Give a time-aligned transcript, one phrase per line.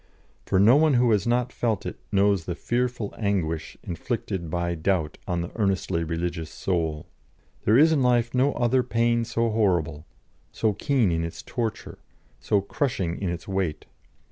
[0.47, 5.19] For no one who has not felt it knows the fearful anguish inflicted by doubt
[5.27, 7.05] on the earnestly religious soul.
[7.65, 10.07] There is in life no other pain so horrible,
[10.51, 11.99] so keen in its torture,
[12.39, 13.85] so crushing in its weight.